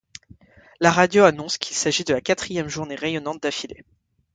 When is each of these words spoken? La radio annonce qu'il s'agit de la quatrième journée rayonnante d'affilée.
La 0.79 0.89
radio 0.89 1.25
annonce 1.25 1.59
qu'il 1.59 1.75
s'agit 1.77 2.03
de 2.03 2.11
la 2.15 2.21
quatrième 2.21 2.67
journée 2.69 2.95
rayonnante 2.95 3.43
d'affilée. 3.43 3.85